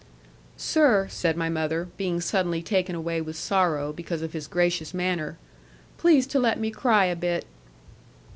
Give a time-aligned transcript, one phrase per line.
[0.57, 5.37] 'Sir,' said my mother, being suddenly taken away with sorrow, because of his gracious manner,
[5.99, 7.45] 'please to let me cry a bit.'